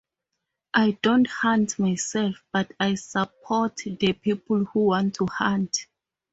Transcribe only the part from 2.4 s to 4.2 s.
but I support the